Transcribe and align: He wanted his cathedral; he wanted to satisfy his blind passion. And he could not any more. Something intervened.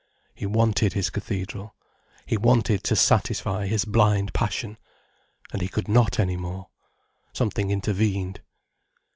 He 0.33 0.47
wanted 0.47 0.93
his 0.93 1.11
cathedral; 1.11 1.75
he 2.25 2.35
wanted 2.35 2.83
to 2.85 2.95
satisfy 2.95 3.67
his 3.67 3.85
blind 3.85 4.33
passion. 4.33 4.77
And 5.53 5.61
he 5.61 5.67
could 5.67 5.87
not 5.87 6.19
any 6.19 6.37
more. 6.37 6.69
Something 7.33 7.69
intervened. 7.69 8.41